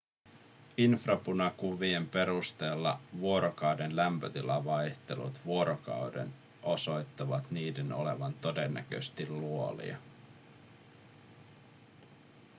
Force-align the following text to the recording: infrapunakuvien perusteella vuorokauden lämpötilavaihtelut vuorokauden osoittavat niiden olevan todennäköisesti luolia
infrapunakuvien 0.77 2.07
perusteella 2.09 2.99
vuorokauden 3.19 3.95
lämpötilavaihtelut 3.95 5.39
vuorokauden 5.45 6.33
osoittavat 6.63 7.51
niiden 7.51 7.93
olevan 7.93 8.33
todennäköisesti 8.33 9.29
luolia 9.29 9.97